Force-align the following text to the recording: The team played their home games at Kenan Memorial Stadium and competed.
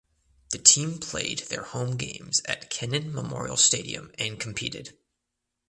The 0.49 0.57
team 0.57 0.97
played 0.97 1.41
their 1.49 1.61
home 1.61 1.95
games 1.95 2.41
at 2.45 2.71
Kenan 2.71 3.13
Memorial 3.13 3.55
Stadium 3.55 4.11
and 4.17 4.39
competed. 4.39 4.97